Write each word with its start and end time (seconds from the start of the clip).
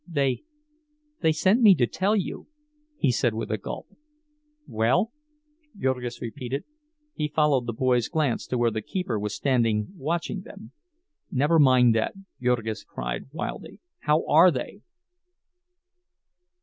"They—they 0.07 1.31
sent 1.31 1.61
me 1.61 1.75
to 1.75 1.85
tell 1.85 2.15
you—" 2.15 2.47
he 2.97 3.11
said, 3.11 3.35
with 3.35 3.51
a 3.51 3.59
gulp. 3.59 3.85
"Well?" 4.65 5.11
Jurgis 5.77 6.19
repeated. 6.23 6.65
He 7.13 7.27
followed 7.27 7.67
the 7.67 7.73
boy's 7.73 8.07
glance 8.09 8.47
to 8.47 8.57
where 8.57 8.71
the 8.71 8.81
keeper 8.81 9.19
was 9.19 9.35
standing 9.35 9.89
watching 9.95 10.41
them. 10.41 10.71
"Never 11.29 11.59
mind 11.59 11.93
that," 11.93 12.15
Jurgis 12.41 12.83
cried, 12.83 13.25
wildly. 13.31 13.79
"How 13.99 14.25
are 14.25 14.49
they?" 14.49 14.81